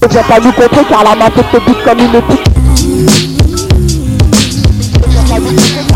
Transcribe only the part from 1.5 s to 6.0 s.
bute comme une pique. Pas